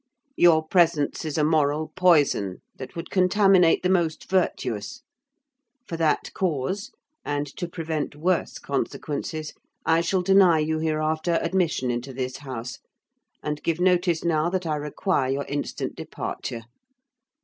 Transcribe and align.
Your 0.35 0.65
presence 0.67 1.23
is 1.25 1.37
a 1.37 1.43
moral 1.43 1.91
poison 1.95 2.63
that 2.75 2.95
would 2.95 3.11
contaminate 3.11 3.83
the 3.83 3.89
most 3.89 4.27
virtuous: 4.27 5.03
for 5.85 5.95
that 5.95 6.33
cause, 6.33 6.89
and 7.23 7.45
to 7.57 7.67
prevent 7.67 8.15
worse 8.15 8.57
consequences, 8.57 9.53
I 9.85 10.01
shall 10.01 10.23
deny 10.23 10.57
you 10.57 10.79
hereafter 10.79 11.33
admission 11.39 11.91
into 11.91 12.13
this 12.13 12.37
house, 12.37 12.79
and 13.43 13.61
give 13.61 13.79
notice 13.79 14.23
now 14.23 14.49
that 14.49 14.65
I 14.65 14.73
require 14.75 15.29
your 15.29 15.45
instant 15.45 15.95
departure. 15.95 16.63